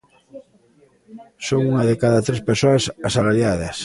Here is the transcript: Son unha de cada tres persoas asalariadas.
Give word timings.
Son 1.47 1.61
unha 1.71 1.83
de 1.89 1.95
cada 2.03 2.19
tres 2.27 2.41
persoas 2.49 2.83
asalariadas. 3.09 3.77